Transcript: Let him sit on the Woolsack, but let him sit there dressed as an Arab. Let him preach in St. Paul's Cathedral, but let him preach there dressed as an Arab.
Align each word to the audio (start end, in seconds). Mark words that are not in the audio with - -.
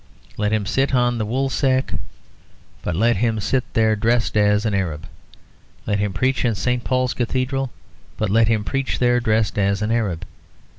Let 0.35 0.51
him 0.51 0.65
sit 0.65 0.95
on 0.95 1.19
the 1.19 1.27
Woolsack, 1.27 1.93
but 2.81 2.95
let 2.95 3.17
him 3.17 3.39
sit 3.39 3.63
there 3.75 3.95
dressed 3.95 4.35
as 4.35 4.65
an 4.65 4.73
Arab. 4.73 5.05
Let 5.85 5.99
him 5.99 6.11
preach 6.11 6.43
in 6.43 6.55
St. 6.55 6.83
Paul's 6.83 7.13
Cathedral, 7.13 7.69
but 8.17 8.31
let 8.31 8.47
him 8.47 8.63
preach 8.63 8.97
there 8.97 9.19
dressed 9.19 9.59
as 9.59 9.83
an 9.83 9.91
Arab. 9.91 10.25